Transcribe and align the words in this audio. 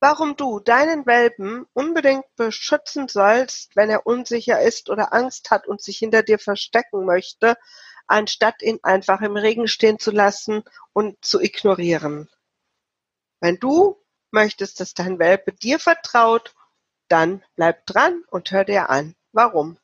warum 0.00 0.36
du 0.36 0.60
deinen 0.60 1.06
Welpen 1.06 1.66
unbedingt 1.72 2.24
beschützen 2.36 3.08
sollst, 3.08 3.74
wenn 3.76 3.90
er 3.90 4.06
unsicher 4.06 4.60
ist 4.60 4.90
oder 4.90 5.12
Angst 5.12 5.50
hat 5.50 5.66
und 5.66 5.82
sich 5.82 5.98
hinter 5.98 6.22
dir 6.22 6.38
verstecken 6.38 7.04
möchte, 7.04 7.56
anstatt 8.06 8.62
ihn 8.62 8.78
einfach 8.82 9.20
im 9.20 9.36
Regen 9.36 9.68
stehen 9.68 9.98
zu 9.98 10.10
lassen 10.10 10.62
und 10.92 11.16
zu 11.24 11.40
ignorieren. 11.40 12.28
Wenn 13.40 13.56
du 13.56 13.96
möchtest, 14.30 14.80
dass 14.80 14.94
dein 14.94 15.18
Welpe 15.18 15.52
dir 15.52 15.78
vertraut, 15.78 16.54
dann 17.08 17.42
bleib 17.54 17.86
dran 17.86 18.22
und 18.30 18.50
hör 18.50 18.64
dir 18.64 18.90
an. 18.90 19.14
Warum? 19.32 19.78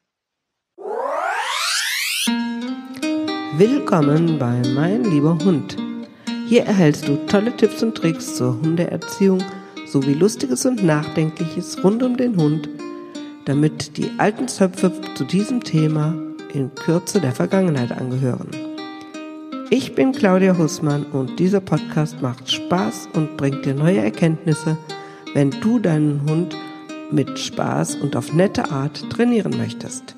Willkommen 3.55 4.39
bei 4.39 4.63
Mein 4.75 5.05
lieber 5.05 5.39
Hund. 5.45 5.77
Hier 6.49 6.65
erhältst 6.65 7.07
du 7.07 7.27
tolle 7.27 7.57
Tipps 7.57 7.83
und 7.83 7.95
Tricks 7.95 8.37
zur 8.37 8.55
Hundeerziehung 8.61 9.43
sowie 9.93 10.15
Lustiges 10.15 10.65
und 10.65 10.83
Nachdenkliches 10.83 11.85
rund 11.85 12.03
um 12.03 12.17
den 12.17 12.37
Hund, 12.37 12.67
damit 13.45 13.99
die 13.99 14.11
alten 14.17 14.49
Zöpfe 14.49 14.91
zu 15.15 15.25
diesem 15.25 15.63
Thema 15.63 16.15
in 16.55 16.75
Kürze 16.75 17.21
der 17.21 17.33
Vergangenheit 17.33 17.93
angehören. 17.93 18.51
Ich 19.69 19.95
bin 19.95 20.13
Claudia 20.13 20.57
Hussmann 20.57 21.05
und 21.05 21.39
dieser 21.39 21.61
Podcast 21.61 22.23
macht 22.23 22.51
Spaß 22.51 23.11
und 23.13 23.37
bringt 23.37 23.67
dir 23.67 23.75
neue 23.75 23.99
Erkenntnisse, 23.99 24.79
wenn 25.35 25.51
du 25.51 25.79
deinen 25.79 26.23
Hund 26.23 26.57
mit 27.11 27.39
Spaß 27.39 27.97
und 27.97 28.17
auf 28.17 28.33
nette 28.33 28.71
Art 28.71 29.11
trainieren 29.11 29.59
möchtest. 29.59 30.17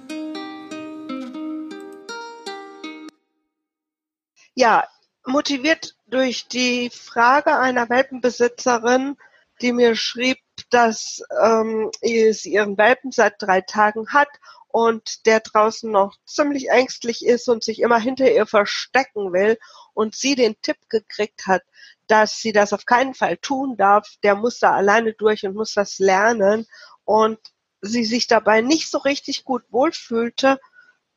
Ja, 4.54 4.84
motiviert 5.26 5.96
durch 6.06 6.46
die 6.46 6.90
Frage 6.90 7.58
einer 7.58 7.88
Welpenbesitzerin, 7.88 9.16
die 9.64 9.72
mir 9.72 9.96
schrieb, 9.96 10.36
dass 10.68 11.22
ähm, 11.42 11.90
sie 12.02 12.52
ihren 12.52 12.76
Welpen 12.76 13.12
seit 13.12 13.40
drei 13.40 13.62
Tagen 13.62 14.12
hat 14.12 14.28
und 14.68 15.24
der 15.24 15.40
draußen 15.40 15.90
noch 15.90 16.18
ziemlich 16.26 16.68
ängstlich 16.68 17.24
ist 17.24 17.48
und 17.48 17.64
sich 17.64 17.80
immer 17.80 17.98
hinter 17.98 18.30
ihr 18.30 18.44
verstecken 18.44 19.32
will 19.32 19.58
und 19.94 20.14
sie 20.14 20.34
den 20.34 20.60
Tipp 20.60 20.76
gekriegt 20.90 21.46
hat, 21.46 21.62
dass 22.08 22.40
sie 22.40 22.52
das 22.52 22.74
auf 22.74 22.84
keinen 22.84 23.14
Fall 23.14 23.38
tun 23.38 23.78
darf. 23.78 24.16
Der 24.22 24.34
muss 24.34 24.58
da 24.58 24.74
alleine 24.74 25.14
durch 25.14 25.46
und 25.46 25.54
muss 25.54 25.72
das 25.72 25.98
lernen 25.98 26.66
und 27.06 27.38
sie 27.80 28.04
sich 28.04 28.26
dabei 28.26 28.60
nicht 28.60 28.90
so 28.90 28.98
richtig 28.98 29.44
gut 29.44 29.64
wohlfühlte, 29.70 30.60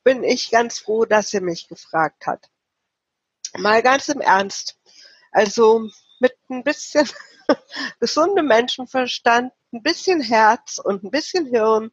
bin 0.06 0.24
ich 0.24 0.52
ganz 0.52 0.80
froh, 0.80 1.04
dass 1.04 1.32
sie 1.32 1.42
mich 1.42 1.68
gefragt 1.68 2.28
hat. 2.28 2.50
Mal 3.58 3.84
ganz 3.84 4.08
im 4.08 4.22
Ernst. 4.22 4.80
Also 5.34 5.90
mit 6.20 6.34
ein 6.50 6.64
bisschen 6.64 7.10
gesundem 8.00 8.48
Menschenverstand, 8.48 9.52
ein 9.74 9.84
bisschen 9.84 10.22
Herz 10.22 10.80
und 10.84 11.04
ein 11.04 11.12
bisschen 11.12 11.46
Hirn 11.46 11.92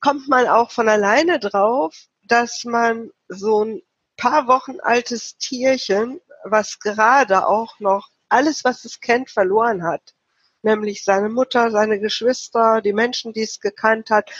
kommt 0.00 0.28
man 0.28 0.46
auch 0.46 0.70
von 0.70 0.88
alleine 0.88 1.38
drauf, 1.38 1.94
dass 2.22 2.64
man 2.64 3.10
so 3.28 3.64
ein 3.64 3.82
paar 4.16 4.46
Wochen 4.46 4.80
altes 4.80 5.36
Tierchen, 5.38 6.20
was 6.44 6.78
gerade 6.78 7.46
auch 7.46 7.80
noch 7.80 8.08
alles, 8.28 8.64
was 8.64 8.84
es 8.84 9.00
kennt, 9.00 9.30
verloren 9.30 9.82
hat. 9.82 10.14
Nämlich 10.62 11.04
seine 11.04 11.28
Mutter, 11.28 11.70
seine 11.70 11.98
Geschwister, 12.00 12.80
die 12.82 12.92
Menschen, 12.92 13.32
die 13.32 13.42
es 13.42 13.60
gekannt 13.60 14.10
hat, 14.10 14.30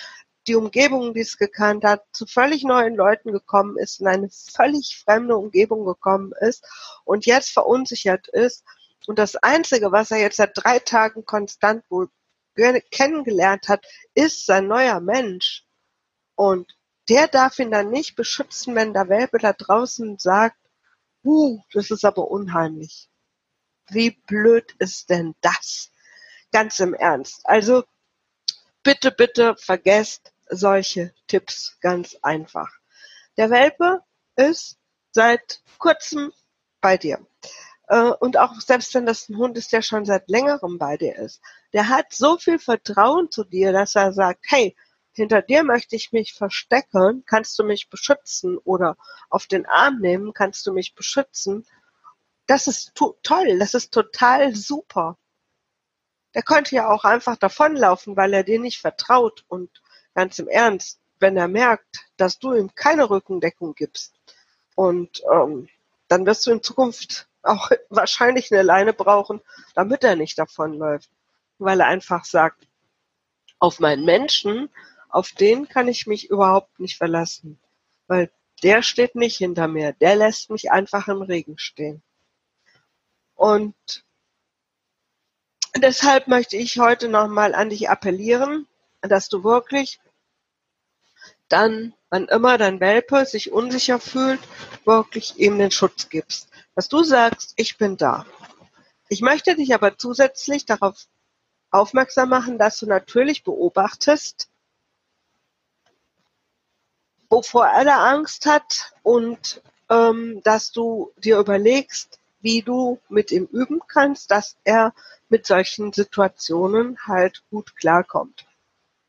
die 0.47 0.57
Umgebung, 0.57 1.15
die 1.15 1.21
es 1.21 1.37
gekannt 1.37 1.85
hat, 1.85 2.05
zu 2.13 2.27
völlig 2.27 2.65
neuen 2.65 2.97
Leuten 2.97 3.33
gekommen 3.33 3.77
ist, 3.79 4.01
in 4.01 4.09
eine 4.09 4.29
völlig 4.31 5.03
fremde 5.05 5.37
Umgebung 5.37 5.85
gekommen 5.85 6.33
ist 6.41 6.65
und 7.05 7.27
jetzt 7.27 7.51
verunsichert 7.51 8.29
ist. 8.29 8.65
Und 9.07 9.19
das 9.19 9.37
Einzige, 9.37 9.93
was 9.93 10.11
er 10.11 10.19
jetzt 10.19 10.37
seit 10.37 10.53
drei 10.55 10.79
Tagen 10.79 11.25
konstant 11.25 11.85
wohl 11.91 12.11
kennengelernt 12.91 13.69
hat, 13.69 13.87
ist 14.15 14.47
sein 14.47 14.67
neuer 14.67 15.01
Mensch. 15.01 15.65
Und 16.35 16.77
der 17.09 17.29
darf 17.29 17.59
ihn 17.59 17.71
dann 17.71 17.91
nicht 17.91 18.17
beschützen, 18.17 18.75
wenn 18.75 18.93
der 18.93 19.09
Welpe 19.09 19.39
da 19.39 19.53
draußen 19.53 20.19
sagt, 20.19 20.59
uh, 21.25 21.61
das 21.73 21.91
ist 21.91 22.05
aber 22.05 22.31
unheimlich. 22.31 23.09
Wie 23.89 24.11
blöd 24.11 24.75
ist 24.79 25.09
denn 25.09 25.35
das? 25.41 25.91
Ganz 26.53 26.81
im 26.81 26.95
Ernst. 26.95 27.41
Also 27.45 27.85
bitte, 28.83 29.11
bitte 29.11 29.57
vergesst 29.57 30.33
solche 30.51 31.15
Tipps 31.27 31.79
ganz 31.81 32.17
einfach. 32.23 32.71
Der 33.37 33.51
Welpe 33.51 34.03
ist 34.37 34.79
seit 35.13 35.63
kurzem 35.79 36.33
bei 36.81 36.97
dir. 36.97 37.25
Äh, 37.89 38.11
und 38.21 38.37
auch 38.37 38.61
selbst 38.61 38.95
wenn 38.95 39.07
das 39.07 39.29
ein 39.29 39.37
Hund 39.37 39.57
ist, 39.57 39.73
der 39.73 39.83
schon 39.83 40.05
seit 40.05 40.29
längerem 40.29 40.79
bei 40.79 40.97
dir 40.97 41.17
ist, 41.17 41.41
der 41.73 41.89
hat 41.89 42.13
so 42.13 42.39
viel 42.39 42.59
Vertrauen 42.59 43.31
zu 43.31 43.45
dir, 43.45 43.73
dass 43.73 43.95
er 43.95 44.13
sagt, 44.13 44.45
hey, 44.49 44.77
hinter 45.13 45.43
dir 45.43 45.65
möchte 45.65 45.97
ich 45.97 46.13
mich 46.13 46.35
verstecken, 46.35 47.25
kannst 47.27 47.59
du 47.59 47.65
mich 47.65 47.89
beschützen 47.91 48.59
oder 48.59 48.97
auf 49.31 49.47
den 49.47 49.67
Arm 49.67 49.99
nehmen, 50.01 50.33
kannst 50.33 50.67
du 50.67 50.73
mich 50.73 50.95
beschützen. 50.95 51.67
Das 52.47 52.67
ist 52.67 52.95
toll, 52.95 53.59
das 53.59 53.75
ist 53.75 53.93
total 53.93 54.55
super. 54.55 55.19
Der 56.35 56.43
könnte 56.43 56.77
ja 56.77 56.89
auch 56.89 57.05
einfach 57.05 57.37
davonlaufen, 57.37 58.17
weil 58.17 58.33
er 58.33 58.45
dir 58.45 58.61
nicht 58.61 58.81
vertraut 58.81 59.45
und 59.49 59.71
ganz 60.15 60.39
im 60.39 60.49
Ernst, 60.49 61.01
wenn 61.19 61.37
er 61.37 61.49
merkt, 61.49 62.07
dass 62.17 62.39
du 62.39 62.55
ihm 62.55 62.75
keine 62.75 63.11
Rückendeckung 63.11 63.75
gibst 63.75 64.15
und 64.77 65.23
ähm, 65.33 65.69
dann 66.07 66.27
wirst 66.27 66.47
du 66.47 66.53
in 66.53 66.63
Zukunft 66.63 67.28
auch 67.43 67.71
wahrscheinlich 67.89 68.53
eine 68.53 68.63
Leine 68.63 68.93
brauchen, 68.93 69.41
damit 69.75 70.05
er 70.05 70.17
nicht 70.17 70.39
davonläuft, 70.39 71.11
weil 71.59 71.81
er 71.81 71.87
einfach 71.87 72.25
sagt, 72.25 72.67
auf 73.59 73.81
meinen 73.81 74.05
Menschen, 74.05 74.69
auf 75.09 75.33
den 75.33 75.69
kann 75.69 75.89
ich 75.89 76.07
mich 76.07 76.31
überhaupt 76.31 76.79
nicht 76.79 76.97
verlassen, 76.97 77.59
weil 78.07 78.31
der 78.63 78.83
steht 78.83 79.15
nicht 79.15 79.37
hinter 79.37 79.69
mir, 79.69 79.93
der 79.93 80.17
lässt 80.17 80.51
mich 80.51 80.71
einfach 80.71 81.09
im 81.09 81.23
Regen 81.23 81.59
stehen. 81.59 82.03
Und 83.35 84.05
deshalb 85.77 86.29
möchte 86.29 86.57
ich 86.57 86.79
heute 86.79 87.09
nochmal 87.09 87.55
an 87.55 87.71
dich 87.71 87.89
appellieren, 87.89 88.67
dass 89.01 89.29
du 89.29 89.45
wirklich 89.45 90.01
dann, 91.49 91.95
wann 92.11 92.29
immer 92.29 92.59
dein 92.59 92.81
Welpe 92.81 93.25
sich 93.25 93.53
unsicher 93.53 94.01
fühlt, 94.01 94.41
wirklich 94.85 95.39
ihm 95.39 95.59
den 95.59 95.71
Schutz 95.71 96.09
gibst. 96.09 96.49
Dass 96.79 96.89
du 96.89 97.03
sagst, 97.03 97.55
ich 97.57 97.77
bin 97.77 97.97
da. 97.97 98.25
Ich 99.09 99.21
möchte 99.21 99.57
dich 99.57 99.75
aber 99.75 99.99
zusätzlich 99.99 100.65
darauf 100.65 101.09
aufmerksam 101.73 102.29
machen, 102.29 102.57
dass 102.57 102.79
du 102.79 102.87
natürlich 102.87 103.43
beobachtest, 103.43 104.49
wovor 107.29 107.67
er 107.67 107.99
Angst 107.99 108.47
hat 108.47 108.95
und 109.03 109.61
ähm, 109.91 110.41
dass 110.45 110.71
du 110.71 111.13
dir 111.17 111.41
überlegst, 111.41 112.21
wie 112.43 112.63
du 112.63 113.01
mit 113.09 113.33
ihm 113.33 113.49
üben 113.51 113.81
kannst, 113.89 114.31
dass 114.31 114.57
er 114.63 114.95
mit 115.29 115.47
solchen 115.47 115.93
Situationen 115.93 116.97
halt 117.09 117.43
gut 117.51 117.75
klarkommt. 117.75 118.47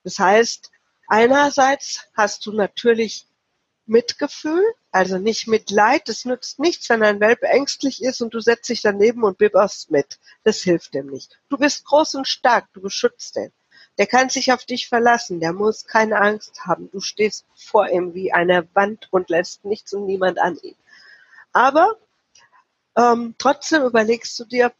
Das 0.04 0.18
heißt, 0.18 0.72
Einerseits 1.12 2.08
hast 2.14 2.46
du 2.46 2.52
natürlich 2.52 3.26
Mitgefühl, 3.90 4.64
also 4.92 5.18
nicht 5.18 5.48
Mitleid. 5.48 6.08
Es 6.10 6.26
nützt 6.26 6.60
nichts, 6.60 6.90
wenn 6.90 7.04
ein 7.04 7.20
Welpe 7.20 7.48
ängstlich 7.48 8.04
ist 8.04 8.22
und 8.22 8.34
du 8.34 8.40
setzt 8.40 8.70
dich 8.70 8.82
daneben 8.82 9.24
und 9.24 9.38
bibberst 9.38 9.92
mit. 9.92 10.20
Das 10.44 10.62
hilft 10.62 10.94
dem 10.94 11.08
nicht. 11.08 11.40
Du 11.50 11.58
bist 11.58 11.86
groß 11.86 12.16
und 12.16 12.28
stark, 12.28 12.68
du 12.74 12.82
beschützt 12.82 13.36
den. 13.36 13.52
Der 13.98 14.08
kann 14.08 14.30
sich 14.30 14.54
auf 14.54 14.64
dich 14.64 14.88
verlassen, 14.88 15.42
der 15.42 15.52
muss 15.52 15.86
keine 15.86 16.22
Angst 16.22 16.66
haben. 16.66 16.90
Du 16.92 17.02
stehst 17.02 17.46
vor 17.56 17.90
ihm 17.90 18.14
wie 18.14 18.32
eine 18.32 18.68
Wand 18.74 19.10
und 19.12 19.30
lässt 19.30 19.66
nichts 19.66 19.94
und 19.94 20.06
niemand 20.06 20.40
an 20.40 20.58
ihn. 20.62 20.76
Aber 21.52 21.98
ähm, 22.96 23.36
trotzdem 23.38 23.84
überlegst 23.84 24.40
du 24.40 24.46
dir, 24.46 24.72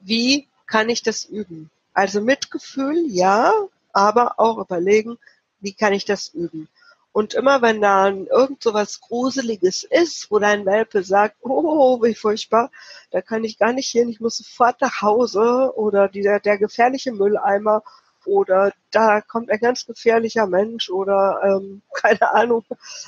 wie 0.00 0.48
kann 0.66 0.88
ich 0.90 1.02
das 1.02 1.24
üben? 1.24 1.70
Also 1.94 2.20
Mitgefühl, 2.20 3.06
ja, 3.06 3.52
aber 3.92 4.38
auch 4.38 4.58
überlegen, 4.58 5.18
wie 5.60 5.72
kann 5.72 5.94
ich 5.94 6.04
das 6.04 6.28
üben. 6.28 6.68
Und 7.16 7.32
immer 7.32 7.62
wenn 7.62 7.80
dann 7.80 8.26
irgend 8.26 8.62
so 8.62 8.74
was 8.74 9.00
Gruseliges 9.00 9.84
ist, 9.84 10.30
wo 10.30 10.38
dein 10.38 10.66
Welpe 10.66 11.02
sagt, 11.02 11.36
oh, 11.40 12.02
wie 12.02 12.14
furchtbar, 12.14 12.70
da 13.10 13.22
kann 13.22 13.42
ich 13.42 13.58
gar 13.58 13.72
nicht 13.72 13.88
hin, 13.88 14.10
ich 14.10 14.20
muss 14.20 14.36
sofort 14.36 14.82
nach 14.82 15.00
Hause 15.00 15.72
oder 15.76 16.08
dieser, 16.08 16.40
der 16.40 16.58
gefährliche 16.58 17.12
Mülleimer 17.12 17.82
oder 18.26 18.74
da 18.90 19.22
kommt 19.22 19.50
ein 19.50 19.60
ganz 19.60 19.86
gefährlicher 19.86 20.46
Mensch 20.46 20.90
oder 20.90 21.40
ähm, 21.42 21.80
keine 21.94 22.34
Ahnung, 22.34 22.66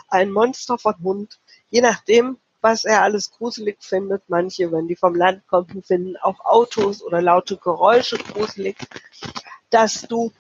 ein 0.08 0.30
Monster 0.30 0.78
von 0.78 0.94
Hund. 1.02 1.38
Je 1.68 1.82
nachdem, 1.82 2.38
was 2.62 2.86
er 2.86 3.02
alles 3.02 3.30
gruselig 3.30 3.76
findet. 3.80 4.22
Manche, 4.28 4.72
wenn 4.72 4.88
die 4.88 4.96
vom 4.96 5.16
Land 5.16 5.46
kommen, 5.48 5.82
finden 5.82 6.16
auch 6.16 6.40
Autos 6.46 7.02
oder 7.02 7.20
laute 7.20 7.58
Geräusche 7.58 8.16
gruselig, 8.16 8.78
dass 9.68 10.00
du 10.08 10.32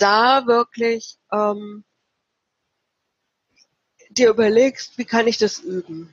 da 0.00 0.48
wirklich 0.48 1.18
ähm, 1.30 1.84
dir 4.18 4.30
überlegst, 4.30 4.98
wie 4.98 5.04
kann 5.04 5.26
ich 5.26 5.38
das 5.38 5.60
üben? 5.60 6.12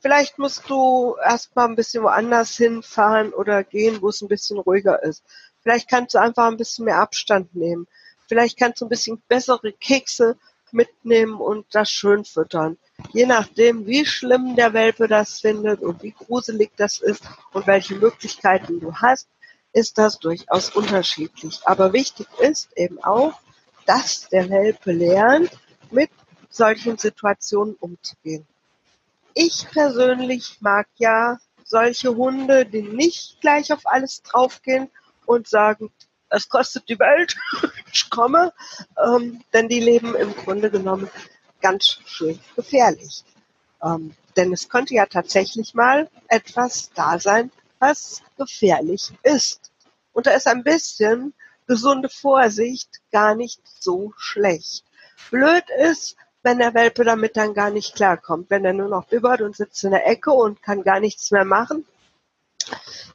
Vielleicht 0.00 0.38
musst 0.38 0.68
du 0.68 1.16
erstmal 1.24 1.66
ein 1.66 1.76
bisschen 1.76 2.02
woanders 2.02 2.56
hinfahren 2.56 3.32
oder 3.32 3.64
gehen, 3.64 4.02
wo 4.02 4.10
es 4.10 4.20
ein 4.20 4.28
bisschen 4.28 4.58
ruhiger 4.58 5.02
ist. 5.02 5.24
Vielleicht 5.62 5.88
kannst 5.88 6.14
du 6.14 6.18
einfach 6.18 6.46
ein 6.46 6.58
bisschen 6.58 6.84
mehr 6.84 6.98
Abstand 6.98 7.54
nehmen. 7.54 7.86
Vielleicht 8.28 8.58
kannst 8.58 8.80
du 8.80 8.86
ein 8.86 8.90
bisschen 8.90 9.22
bessere 9.28 9.72
Kekse 9.72 10.36
mitnehmen 10.72 11.36
und 11.36 11.66
das 11.72 11.90
schön 11.90 12.24
füttern. 12.24 12.76
Je 13.12 13.26
nachdem, 13.26 13.86
wie 13.86 14.04
schlimm 14.04 14.56
der 14.56 14.72
Welpe 14.72 15.08
das 15.08 15.40
findet 15.40 15.80
und 15.80 16.02
wie 16.02 16.12
gruselig 16.12 16.72
das 16.76 16.98
ist 16.98 17.22
und 17.52 17.66
welche 17.66 17.94
Möglichkeiten 17.94 18.80
du 18.80 18.94
hast, 18.94 19.28
ist 19.72 19.98
das 19.98 20.18
durchaus 20.18 20.70
unterschiedlich. 20.70 21.60
Aber 21.64 21.92
wichtig 21.92 22.26
ist 22.38 22.68
eben 22.76 23.02
auch, 23.02 23.34
dass 23.86 24.28
der 24.28 24.48
Welpe 24.50 24.92
lernt, 24.92 25.50
mit 25.90 26.10
solchen 26.54 26.98
Situationen 26.98 27.74
umzugehen. 27.74 28.46
Ich 29.34 29.66
persönlich 29.70 30.58
mag 30.60 30.86
ja 30.96 31.38
solche 31.64 32.14
Hunde, 32.14 32.64
die 32.66 32.82
nicht 32.82 33.40
gleich 33.40 33.72
auf 33.72 33.80
alles 33.84 34.22
draufgehen 34.22 34.90
und 35.26 35.48
sagen, 35.48 35.90
es 36.28 36.48
kostet 36.48 36.88
die 36.88 36.98
Welt, 36.98 37.36
ich 37.92 38.08
komme, 38.10 38.52
ähm, 39.04 39.42
denn 39.52 39.68
die 39.68 39.80
leben 39.80 40.14
im 40.14 40.34
Grunde 40.34 40.70
genommen 40.70 41.08
ganz 41.60 41.98
schön 42.04 42.38
gefährlich. 42.56 43.24
Ähm, 43.82 44.14
denn 44.36 44.52
es 44.52 44.68
könnte 44.68 44.94
ja 44.94 45.06
tatsächlich 45.06 45.74
mal 45.74 46.08
etwas 46.28 46.90
da 46.94 47.18
sein, 47.18 47.50
was 47.78 48.22
gefährlich 48.36 49.12
ist. 49.22 49.72
Und 50.12 50.26
da 50.26 50.32
ist 50.32 50.46
ein 50.46 50.64
bisschen 50.64 51.34
gesunde 51.66 52.08
Vorsicht 52.08 52.88
gar 53.10 53.34
nicht 53.34 53.60
so 53.80 54.12
schlecht. 54.16 54.84
Blöd 55.30 55.64
ist, 55.78 56.16
wenn 56.44 56.58
der 56.58 56.74
Welpe 56.74 57.04
damit 57.04 57.36
dann 57.36 57.54
gar 57.54 57.70
nicht 57.70 57.96
klarkommt, 57.96 58.50
wenn 58.50 58.64
er 58.64 58.74
nur 58.74 58.88
noch 58.88 59.06
bibbert 59.06 59.40
und 59.40 59.56
sitzt 59.56 59.82
in 59.82 59.90
der 59.90 60.06
Ecke 60.06 60.30
und 60.30 60.62
kann 60.62 60.84
gar 60.84 61.00
nichts 61.00 61.30
mehr 61.30 61.44
machen. 61.44 61.86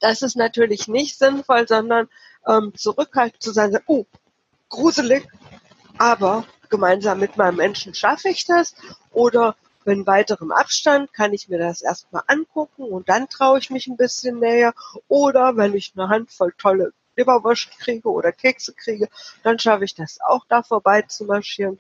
Das 0.02 0.22
ist 0.22 0.36
natürlich 0.36 0.88
nicht 0.88 1.18
sinnvoll, 1.18 1.68
sondern 1.68 2.10
ähm, 2.48 2.74
zurückhaltend 2.76 3.42
zu 3.42 3.52
sein, 3.52 3.78
oh, 3.86 4.06
gruselig, 4.68 5.28
aber 5.98 6.46
gemeinsam 6.70 7.20
mit 7.20 7.38
meinem 7.38 7.58
Menschen 7.58 7.94
schaffe 7.94 8.30
ich 8.30 8.46
das 8.46 8.76
oder 9.12 9.56
in 9.86 10.06
weiterem 10.06 10.52
Abstand 10.52 11.14
kann 11.14 11.34
ich 11.34 11.50
mir 11.50 11.58
das 11.58 11.82
erstmal 11.82 12.24
angucken 12.28 12.84
und 12.84 13.10
dann 13.10 13.30
traue 13.30 13.60
ich 13.60 13.70
mich 13.70 13.88
ein 13.88 13.98
bisschen 13.98 14.40
näher 14.40 14.74
oder 15.08 15.56
wenn 15.56 15.74
ich 15.74 15.94
eine 15.96 16.10
Handvoll 16.10 16.54
tolle 16.58 16.94
Leberwurst 17.16 17.72
kriege 17.80 18.10
oder 18.10 18.32
Kekse 18.32 18.74
kriege, 18.74 19.10
dann 19.44 19.60
schaffe 19.60 19.84
ich 19.84 19.96
das 19.96 20.20
auch 20.22 20.46
da 20.48 20.64
vorbei 20.64 21.02
zu 21.04 21.26
marschieren. 21.26 21.80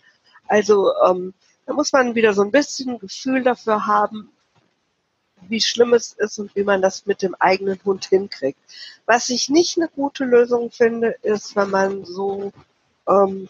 Also 0.50 0.92
ähm, 1.08 1.34
da 1.66 1.74
muss 1.74 1.94
man 1.94 2.16
wieder 2.16 2.34
so 2.34 2.42
ein 2.42 2.52
bisschen 2.52 3.00
Gefühl 3.00 3.44
dafür 3.44 3.86
haben, 3.86 4.32
wie 5.48 5.62
schlimm 5.62 5.94
es 5.94 6.14
ist 6.14 6.40
und 6.40 6.56
wie 6.56 6.64
man 6.64 6.82
das 6.82 7.06
mit 7.06 7.22
dem 7.22 7.36
eigenen 7.36 7.80
Hund 7.86 8.06
hinkriegt. 8.06 8.60
Was 9.06 9.30
ich 9.30 9.50
nicht 9.50 9.78
eine 9.78 9.88
gute 9.88 10.26
Lösung 10.26 10.72
finde, 10.72 11.16
ist, 11.22 11.56
wenn 11.56 11.70
man 11.70 12.06
so 12.06 12.52
ähm, 13.08 13.48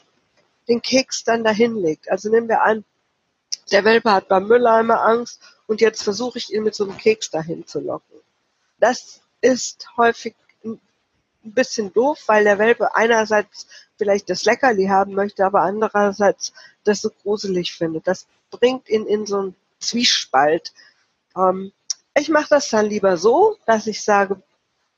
den 0.68 0.82
Keks 0.82 1.24
dann 1.24 1.44
dahin 1.44 1.76
legt. 1.76 2.12
Also 2.12 2.30
nehmen 2.30 2.50
wir 2.50 2.62
an, 2.62 2.84
der 3.72 3.86
Welpe 3.86 4.12
hat 4.12 4.28
beim 4.28 4.48
Mülleimer 4.48 5.02
Angst 5.04 5.42
und 5.68 5.82
jetzt 5.82 6.04
versuche 6.04 6.38
ich 6.38 6.54
ihn 6.54 6.64
mit 6.64 6.76
so 6.76 6.84
einem 6.84 6.98
Keks 6.98 7.32
dahin 7.32 7.66
zu 7.66 7.80
locken. 7.80 8.20
Das 8.80 9.22
ist 9.42 9.88
häufig 9.98 10.36
ein 10.64 10.80
bisschen 11.44 11.94
doof, 11.94 12.22
weil 12.28 12.44
der 12.44 12.60
Welpe 12.60 12.96
einerseits 12.96 13.68
vielleicht 14.00 14.30
das 14.30 14.46
Leckerli 14.46 14.88
haben 14.88 15.14
möchte, 15.14 15.46
aber 15.46 15.62
andererseits 15.62 16.54
das 16.84 17.02
so 17.02 17.12
gruselig 17.22 17.74
findet. 17.74 18.08
Das 18.08 18.26
bringt 18.50 18.90
ihn 18.90 19.06
in 19.06 19.28
so 19.28 19.38
einen 19.38 19.56
Zwiespalt. 19.80 20.74
Ähm, 21.36 21.72
ich 22.16 22.30
mache 22.30 22.48
das 22.50 22.70
dann 22.70 22.88
lieber 22.88 23.18
so, 23.18 23.58
dass 23.68 23.86
ich 23.86 24.04
sage, 24.04 24.42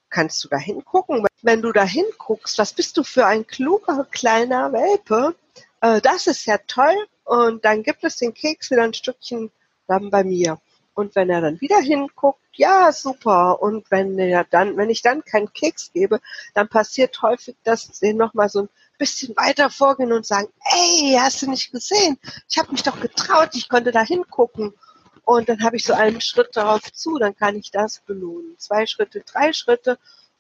kannst 0.10 0.44
du 0.44 0.48
da 0.48 0.58
hingucken? 0.58 1.26
Wenn 1.42 1.62
du 1.62 1.72
da 1.72 1.84
hinguckst, 1.84 2.58
was 2.58 2.74
bist 2.74 2.96
du 2.98 3.04
für 3.04 3.26
ein 3.26 3.46
kluger 3.46 4.06
kleiner 4.12 4.72
Welpe? 4.72 5.36
Äh, 5.82 6.00
das 6.02 6.28
ist 6.28 6.46
ja 6.46 6.58
toll. 6.68 6.96
Und 7.24 7.66
dann 7.66 7.84
gibt 7.84 8.04
es 8.04 8.18
den 8.18 8.34
Keks 8.34 8.72
wieder 8.72 8.84
ein 8.84 8.94
Stückchen 8.94 9.52
dann 9.88 10.10
bei 10.10 10.24
mir. 10.24 10.60
Und 10.94 11.16
wenn 11.16 11.30
er 11.30 11.42
dann 11.42 11.62
wieder 11.62 11.80
hinguckt, 11.80 12.40
ja, 12.54 12.92
super. 12.92 13.62
Und 13.62 13.90
wenn 13.92 14.20
er 14.20 14.44
dann, 14.44 14.76
wenn 14.78 14.90
ich 14.90 15.02
dann 15.02 15.24
keinen 15.24 15.52
Keks 15.54 15.92
gebe, 15.94 16.20
dann 16.54 16.68
passiert 16.68 17.22
häufig, 17.22 17.56
dass 17.64 17.84
sie 17.94 18.14
nochmal 18.14 18.50
so 18.50 18.64
ein 18.64 18.70
bisschen 18.98 19.36
weiter 19.38 19.70
vorgehen 19.70 20.12
und 20.12 20.26
sagen, 20.26 20.50
ey, 20.74 21.18
hast 21.20 21.42
du 21.42 21.50
nicht 21.50 21.72
gesehen? 21.72 22.20
Ich 22.50 22.58
habe 22.58 22.72
mich 22.72 22.84
doch 22.84 23.00
getraut, 23.00 23.50
ich 23.54 23.70
konnte 23.70 23.92
da 23.92 24.02
hingucken. 24.02 24.74
Und 25.24 25.48
dann 25.48 25.64
habe 25.64 25.78
ich 25.78 25.86
so 25.86 25.94
einen 25.94 26.20
Schritt 26.20 26.56
darauf 26.56 26.82
zu, 26.92 27.18
dann 27.18 27.36
kann 27.36 27.56
ich 27.56 27.72
das 27.72 28.00
belohnen. 28.00 28.56
Zwei 28.58 28.86
Schritte, 28.86 29.22
drei 29.22 29.54
Schritte. 29.54 29.98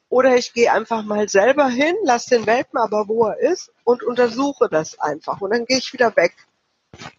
Oder 0.09 0.35
ich 0.35 0.51
gehe 0.51 0.71
einfach 0.73 1.03
mal 1.03 1.29
selber 1.29 1.69
hin, 1.69 1.95
lasse 2.03 2.31
den 2.31 2.45
Welpen 2.45 2.77
aber, 2.77 3.07
wo 3.07 3.27
er 3.27 3.39
ist 3.39 3.71
und 3.85 4.03
untersuche 4.03 4.67
das 4.69 4.99
einfach. 4.99 5.39
Und 5.39 5.53
dann 5.53 5.65
gehe 5.65 5.77
ich 5.77 5.93
wieder 5.93 6.13
weg. 6.17 6.35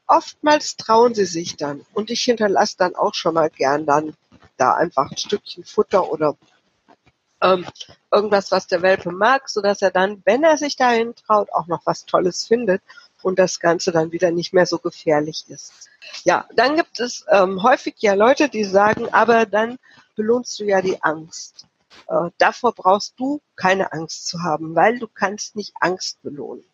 Oftmals 0.07 0.77
trauen 0.77 1.15
sie 1.15 1.25
sich 1.25 1.57
dann. 1.57 1.85
Und 1.95 2.11
ich 2.11 2.23
hinterlasse 2.23 2.77
dann 2.79 2.95
auch 2.95 3.15
schon 3.15 3.35
mal 3.35 3.51
gern 3.51 3.87
dann 3.87 4.15
da 4.57 4.75
einfach 4.75 5.11
ein 5.11 5.17
Stückchen 5.17 5.65
Futter 5.65 6.11
oder 6.11 6.37
ähm, 7.43 7.67
irgendwas, 8.11 8.51
was 8.51 8.67
der 8.67 8.83
Welpe 8.83 9.11
mag, 9.11 9.49
sodass 9.49 9.83
er 9.83 9.91
dann, 9.91 10.23
wenn 10.25 10.45
er 10.45 10.57
sich 10.57 10.77
dahin 10.77 11.15
traut, 11.15 11.53
auch 11.53 11.67
noch 11.67 11.85
was 11.85 12.05
Tolles 12.05 12.47
findet 12.47 12.83
und 13.23 13.39
das 13.39 13.61
Ganze 13.61 13.93
dann 13.93 14.13
wieder 14.13 14.31
nicht 14.31 14.53
mehr 14.53 14.67
so 14.67 14.79
gefährlich 14.79 15.45
ist. 15.49 15.73
Ja, 16.25 16.47
dann 16.55 16.77
gibt 16.77 17.01
es 17.01 17.25
ähm, 17.29 17.63
häufig 17.63 17.97
ja 18.01 18.15
Leute, 18.15 18.49
die 18.49 18.65
sagen, 18.65 19.13
aber 19.13 19.47
dann 19.47 19.79
belohnst 20.15 20.59
du 20.61 20.65
ja 20.65 20.81
die 20.81 21.03
Angst. 21.03 21.67
Äh, 22.09 22.31
davor 22.39 22.75
brauchst 22.75 23.19
du 23.19 23.41
keine 23.57 23.93
Angst 23.93 24.27
zu 24.27 24.43
haben, 24.43 24.75
weil 24.75 24.99
du 24.99 25.09
kannst 25.09 25.57
nicht 25.57 25.75
Angst 25.81 26.23
belohnen. 26.23 26.65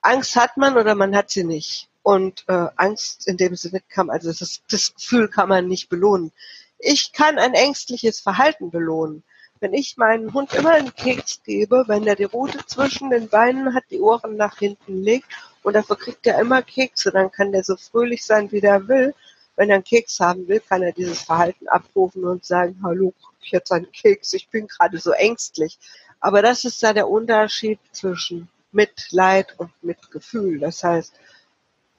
Angst 0.00 0.36
hat 0.36 0.56
man 0.56 0.76
oder 0.76 0.94
man 0.94 1.16
hat 1.16 1.30
sie 1.30 1.44
nicht. 1.44 1.88
Und 2.06 2.44
äh, 2.46 2.68
Angst 2.76 3.26
in 3.26 3.36
dem 3.36 3.56
Sinne 3.56 3.80
kann, 3.88 4.10
also 4.10 4.28
das, 4.28 4.62
das 4.70 4.94
Gefühl 4.94 5.26
kann 5.26 5.48
man 5.48 5.66
nicht 5.66 5.88
belohnen. 5.88 6.30
Ich 6.78 7.12
kann 7.12 7.36
ein 7.36 7.54
ängstliches 7.54 8.20
Verhalten 8.20 8.70
belohnen. 8.70 9.24
Wenn 9.58 9.74
ich 9.74 9.96
meinen 9.96 10.32
Hund 10.32 10.54
immer 10.54 10.70
einen 10.70 10.94
Keks 10.94 11.42
gebe, 11.42 11.82
wenn 11.88 12.06
er 12.06 12.14
die 12.14 12.22
Rute 12.22 12.64
zwischen 12.64 13.10
den 13.10 13.28
Beinen 13.28 13.74
hat, 13.74 13.82
die 13.90 13.98
Ohren 13.98 14.36
nach 14.36 14.56
hinten 14.56 15.02
legt 15.02 15.26
und 15.64 15.74
dafür 15.74 15.96
kriegt 15.96 16.24
er 16.28 16.38
immer 16.38 16.62
Kekse, 16.62 17.10
dann 17.10 17.32
kann 17.32 17.50
der 17.50 17.64
so 17.64 17.74
fröhlich 17.76 18.24
sein, 18.24 18.52
wie 18.52 18.60
der 18.60 18.86
will. 18.86 19.12
Wenn 19.56 19.70
er 19.70 19.74
einen 19.74 19.84
Keks 19.84 20.20
haben 20.20 20.46
will, 20.46 20.60
kann 20.60 20.84
er 20.84 20.92
dieses 20.92 21.22
Verhalten 21.22 21.66
abrufen 21.66 22.22
und 22.22 22.44
sagen, 22.44 22.78
hallo, 22.84 23.14
ich 23.42 23.50
jetzt 23.50 23.72
einen 23.72 23.90
Keks, 23.90 24.32
ich 24.32 24.48
bin 24.48 24.68
gerade 24.68 24.98
so 24.98 25.10
ängstlich. 25.10 25.76
Aber 26.20 26.40
das 26.40 26.64
ist 26.64 26.80
da 26.84 26.92
der 26.92 27.08
Unterschied 27.08 27.80
zwischen 27.90 28.48
Mitleid 28.70 29.58
und 29.58 29.72
Mitgefühl. 29.82 30.60
Das 30.60 30.84
heißt, 30.84 31.12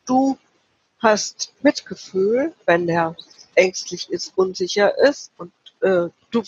du 0.07 0.37
hast 0.99 1.53
Mitgefühl, 1.61 2.53
wenn 2.65 2.87
der 2.87 3.15
ängstlich 3.55 4.09
ist, 4.09 4.33
unsicher 4.35 4.97
ist 4.97 5.31
und 5.37 5.51
äh, 5.81 6.09
du 6.31 6.43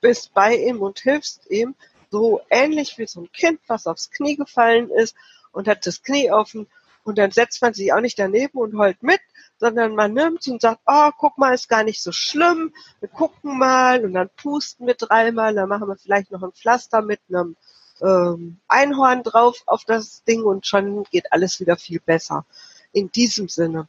bist 0.00 0.32
bei 0.32 0.56
ihm 0.56 0.80
und 0.80 1.00
hilfst 1.00 1.50
ihm, 1.50 1.74
so 2.10 2.40
ähnlich 2.50 2.98
wie 2.98 3.06
so 3.06 3.20
ein 3.20 3.32
Kind, 3.32 3.60
was 3.66 3.86
aufs 3.86 4.10
Knie 4.10 4.36
gefallen 4.36 4.90
ist 4.90 5.14
und 5.52 5.68
hat 5.68 5.86
das 5.86 6.02
Knie 6.02 6.30
offen 6.32 6.66
und 7.04 7.18
dann 7.18 7.30
setzt 7.30 7.62
man 7.62 7.74
sich 7.74 7.92
auch 7.92 8.00
nicht 8.00 8.18
daneben 8.18 8.58
und 8.58 8.76
heult 8.76 9.02
mit, 9.02 9.20
sondern 9.58 9.94
man 9.94 10.12
nimmt 10.12 10.46
und 10.48 10.60
sagt, 10.60 10.80
oh, 10.86 11.10
guck 11.16 11.38
mal, 11.38 11.54
ist 11.54 11.68
gar 11.68 11.84
nicht 11.84 12.02
so 12.02 12.12
schlimm, 12.12 12.72
wir 13.00 13.08
gucken 13.08 13.58
mal 13.58 14.04
und 14.04 14.14
dann 14.14 14.30
pusten 14.36 14.86
wir 14.86 14.94
dreimal, 14.94 15.54
dann 15.54 15.68
machen 15.68 15.88
wir 15.88 15.96
vielleicht 15.96 16.30
noch 16.30 16.42
ein 16.42 16.52
Pflaster 16.52 17.02
mit 17.02 17.20
einem 17.28 17.56
ähm, 18.02 18.58
Einhorn 18.68 19.22
drauf 19.22 19.62
auf 19.66 19.84
das 19.84 20.24
Ding 20.24 20.42
und 20.42 20.66
schon 20.66 21.04
geht 21.04 21.32
alles 21.32 21.60
wieder 21.60 21.76
viel 21.76 22.00
besser. 22.00 22.44
In 22.92 23.10
diesem 23.12 23.48
Sinne. 23.48 23.88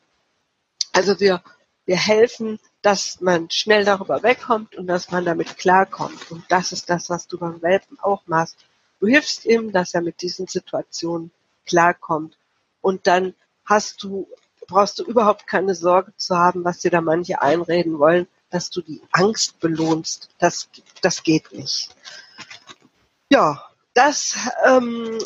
Also 0.94 1.20
wir, 1.20 1.44
wir 1.86 1.98
helfen 1.98 2.60
dass 2.82 3.22
man 3.22 3.50
schnell 3.50 3.86
darüber 3.86 4.24
wegkommt 4.24 4.76
und 4.76 4.88
dass 4.88 5.12
man 5.12 5.26
damit 5.26 5.58
klarkommt. 5.58 6.32
Und 6.32 6.44
das 6.50 6.72
ist 6.72 6.90
das, 6.90 7.10
was 7.10 7.28
du 7.28 7.38
beim 7.38 7.62
Welpen 7.62 8.00
auch 8.00 8.24
machst. 8.26 8.58
Du 9.00 9.08
hilfst 9.08 9.46
ihm, 9.46 9.72
dass 9.72 9.94
er 9.94 10.02
mit 10.02 10.22
diesen 10.22 10.48
Situationen 10.48 11.32
klarkommt. 11.66 12.38
Und 12.82 13.06
dann 13.06 13.36
hast 13.66 14.02
du, 14.04 14.28
brauchst 14.68 15.00
du 15.00 15.04
überhaupt 15.04 15.46
keine 15.46 15.76
Sorge 15.76 16.14
zu 16.18 16.36
haben, 16.36 16.64
was 16.64 16.80
dir 16.80 16.92
da 16.92 17.02
manche 17.02 17.42
einreden 17.42 18.00
wollen, 18.00 18.28
dass 18.50 18.70
du 18.70 18.82
die 18.82 19.02
Angst 19.12 19.60
belohnst. 19.60 20.30
Das, 20.40 20.70
das 21.02 21.24
geht 21.24 21.52
nicht. 21.52 21.96
Ja, 23.30 23.64
das 23.94 24.36
ähm, 24.66 25.20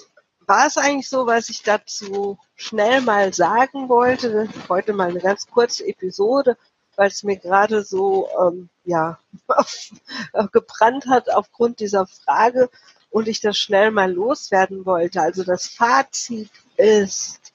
war 0.48 0.68
es 0.68 0.78
eigentlich 0.78 1.10
so, 1.10 1.25
was 1.25 1.50
ich 1.50 1.64
dazu 1.64 2.38
schnell 2.56 3.02
mal 3.02 3.34
sagen 3.34 3.90
wollte. 3.90 4.48
Heute 4.70 4.94
mal 4.94 5.10
eine 5.10 5.20
ganz 5.20 5.48
kurze 5.48 5.88
Episode 5.88 6.58
weil 6.96 7.08
es 7.08 7.24
mir 7.24 7.38
gerade 7.38 7.84
so 7.84 8.28
ähm, 8.42 8.70
ja 8.84 9.20
gebrannt 10.52 11.08
hat 11.08 11.30
aufgrund 11.30 11.80
dieser 11.80 12.08
Frage 12.08 12.70
und 13.10 13.28
ich 13.28 13.42
das 13.42 13.58
schnell 13.58 13.92
mal 13.92 14.12
loswerden 14.12 14.86
wollte. 14.86 15.22
Also 15.22 15.44
das 15.44 15.68
Fazit 15.68 16.50
ist, 16.78 17.54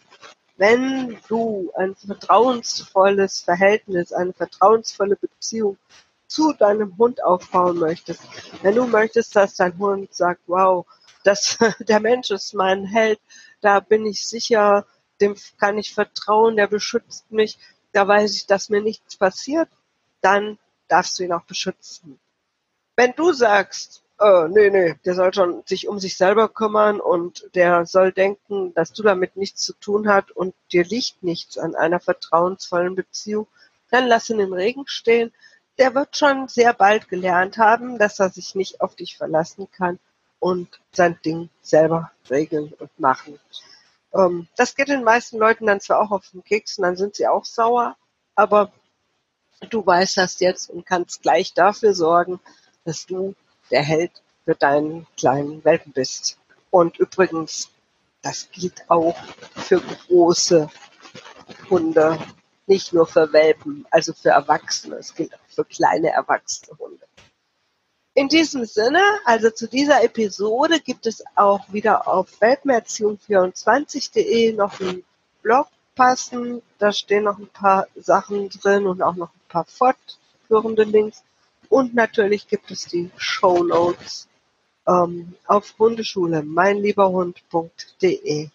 wenn 0.56 1.18
du 1.28 1.70
ein 1.76 1.94
vertrauensvolles 1.94 3.40
Verhältnis, 3.40 4.12
eine 4.12 4.32
vertrauensvolle 4.32 5.16
Beziehung 5.16 5.76
zu 6.26 6.52
deinem 6.52 6.96
Hund 6.96 7.24
aufbauen 7.24 7.78
möchtest, 7.78 8.22
wenn 8.62 8.76
du 8.76 8.86
möchtest, 8.86 9.34
dass 9.34 9.56
dein 9.56 9.76
Hund 9.78 10.14
sagt, 10.14 10.42
wow, 10.46 10.86
das, 11.24 11.58
der 11.80 12.00
Mensch 12.00 12.30
ist 12.30 12.54
mein 12.54 12.84
Held, 12.84 13.20
da 13.60 13.80
bin 13.80 14.06
ich 14.06 14.26
sicher, 14.26 14.86
dem 15.20 15.36
kann 15.58 15.78
ich 15.78 15.94
vertrauen, 15.94 16.56
der 16.56 16.66
beschützt 16.66 17.30
mich, 17.30 17.58
da 17.92 18.06
weiß 18.06 18.36
ich, 18.36 18.46
dass 18.46 18.68
mir 18.68 18.80
nichts 18.80 19.16
passiert, 19.16 19.68
dann 20.20 20.58
darfst 20.88 21.18
du 21.18 21.24
ihn 21.24 21.32
auch 21.32 21.44
beschützen. 21.44 22.18
Wenn 22.96 23.12
du 23.14 23.32
sagst, 23.32 24.02
äh, 24.18 24.48
nee, 24.48 24.70
nee, 24.70 24.94
der 25.04 25.14
soll 25.14 25.32
schon 25.32 25.62
sich 25.66 25.88
um 25.88 25.98
sich 25.98 26.16
selber 26.16 26.48
kümmern 26.48 27.00
und 27.00 27.48
der 27.54 27.86
soll 27.86 28.12
denken, 28.12 28.74
dass 28.74 28.92
du 28.92 29.02
damit 29.02 29.36
nichts 29.36 29.62
zu 29.62 29.72
tun 29.74 30.08
hast 30.08 30.30
und 30.32 30.54
dir 30.72 30.84
liegt 30.84 31.22
nichts 31.22 31.58
an 31.58 31.74
einer 31.74 32.00
vertrauensvollen 32.00 32.94
Beziehung, 32.94 33.46
dann 33.90 34.06
lass 34.06 34.30
ihn 34.30 34.40
im 34.40 34.52
Regen 34.52 34.84
stehen. 34.86 35.32
Der 35.78 35.94
wird 35.94 36.16
schon 36.16 36.48
sehr 36.48 36.74
bald 36.74 37.08
gelernt 37.08 37.56
haben, 37.56 37.98
dass 37.98 38.20
er 38.20 38.28
sich 38.28 38.54
nicht 38.54 38.82
auf 38.82 38.94
dich 38.94 39.16
verlassen 39.16 39.70
kann 39.70 39.98
und 40.40 40.80
sein 40.92 41.18
Ding 41.24 41.48
selber 41.62 42.10
regeln 42.28 42.72
und 42.78 42.98
machen. 42.98 43.38
Ähm, 44.12 44.48
das 44.56 44.74
geht 44.74 44.88
den 44.88 45.04
meisten 45.04 45.38
Leuten 45.38 45.66
dann 45.66 45.80
zwar 45.80 46.00
auch 46.00 46.10
auf 46.10 46.28
den 46.30 46.42
Keks 46.42 46.78
und 46.78 46.82
dann 46.82 46.96
sind 46.96 47.14
sie 47.14 47.28
auch 47.28 47.44
sauer, 47.44 47.96
aber 48.34 48.72
du 49.68 49.84
weißt 49.84 50.16
das 50.16 50.40
jetzt 50.40 50.70
und 50.70 50.86
kannst 50.86 51.22
gleich 51.22 51.54
dafür 51.54 51.94
sorgen, 51.94 52.40
dass 52.84 53.06
du 53.06 53.34
der 53.70 53.82
Held 53.82 54.10
für 54.44 54.54
deinen 54.54 55.06
kleinen 55.16 55.64
Welpen 55.64 55.92
bist. 55.92 56.38
Und 56.70 56.98
übrigens, 56.98 57.70
das 58.22 58.50
gilt 58.50 58.82
auch 58.88 59.16
für 59.54 59.80
große 59.80 60.68
Hunde, 61.68 62.18
nicht 62.66 62.92
nur 62.92 63.06
für 63.06 63.32
Welpen, 63.32 63.86
also 63.90 64.12
für 64.12 64.30
Erwachsene. 64.30 64.96
Es 64.96 65.14
gilt 65.14 65.34
auch 65.34 65.48
für 65.48 65.64
kleine 65.64 66.10
erwachsene 66.10 66.78
Hunde. 66.78 67.04
In 68.14 68.28
diesem 68.28 68.64
Sinne, 68.64 69.02
also 69.24 69.50
zu 69.50 69.68
dieser 69.68 70.02
Episode 70.02 70.80
gibt 70.80 71.06
es 71.06 71.22
auch 71.36 71.72
wieder 71.72 72.08
auf 72.08 72.40
welpenerziehung24.de 72.40 74.52
noch 74.52 74.80
einen 74.80 75.04
Blog 75.42 75.68
passen. 75.94 76.60
Da 76.78 76.90
stehen 76.92 77.24
noch 77.24 77.38
ein 77.38 77.48
paar 77.48 77.86
Sachen 77.94 78.48
drin 78.48 78.86
und 78.86 79.02
auch 79.02 79.14
noch 79.14 79.30
ein 79.30 79.48
paar 79.48 79.64
fortführende 79.64 80.84
Links. 80.84 81.22
Und 81.68 81.94
natürlich 81.94 82.48
gibt 82.48 82.70
es 82.72 82.86
die 82.86 83.10
Show 83.16 83.62
Notes 83.62 84.26
ähm, 84.88 85.34
auf 85.46 85.74
Hundeschule 85.78 86.42
meinlieberhund.de. 86.42 88.48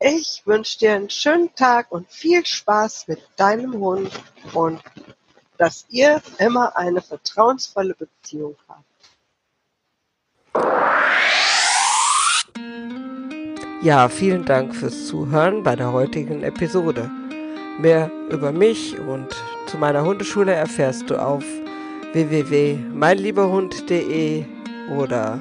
Ich 0.00 0.42
wünsche 0.44 0.78
dir 0.78 0.94
einen 0.94 1.08
schönen 1.08 1.54
Tag 1.54 1.90
und 1.90 2.10
viel 2.10 2.44
Spaß 2.44 3.08
mit 3.08 3.26
deinem 3.36 3.72
Hund 3.74 4.10
und 4.52 4.82
dass 5.56 5.86
ihr 5.88 6.20
immer 6.38 6.76
eine 6.76 7.00
vertrauensvolle 7.00 7.94
Beziehung 7.94 8.56
habt. 8.68 8.84
Ja, 13.82 14.08
vielen 14.08 14.44
Dank 14.46 14.74
fürs 14.74 15.06
Zuhören 15.06 15.62
bei 15.62 15.76
der 15.76 15.92
heutigen 15.92 16.42
Episode. 16.42 17.08
Mehr 17.78 18.10
über 18.30 18.50
mich 18.50 18.98
und 18.98 19.28
zu 19.66 19.76
meiner 19.76 20.02
Hundeschule 20.04 20.54
erfährst 20.54 21.10
du 21.10 21.16
auf 21.16 21.44
www.meinlieberhund.de 22.12 24.46
oder 24.96 25.38